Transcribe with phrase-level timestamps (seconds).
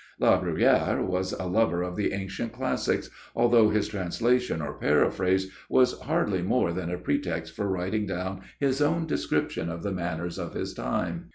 [0.19, 5.93] La Bruyère was a lover of the ancient classics, although his translation or paraphrase was
[5.99, 10.55] hardly more than a pretext for writing down his own description of the manners of
[10.55, 11.29] his time.